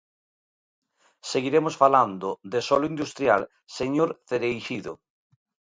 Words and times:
Seguiremos 1.31 1.75
falando 1.83 2.27
de 2.51 2.59
solo 2.67 2.89
industrial, 2.93 3.41
señor 3.77 4.09
Cereixido. 4.27 4.93